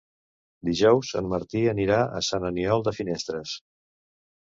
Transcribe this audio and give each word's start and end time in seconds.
Dijous 0.69 1.11
en 1.21 1.29
Martí 1.35 1.63
anirà 1.75 2.01
a 2.07 2.25
Sant 2.31 2.51
Aniol 2.53 2.89
de 2.91 2.99
Finestres. 3.01 3.57